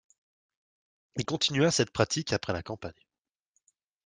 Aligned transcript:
Il 1.17 1.25
continua 1.25 1.69
cette 1.69 1.91
pratique 1.91 2.33
après 2.33 2.53
la 2.53 2.63
campagne. 2.63 3.05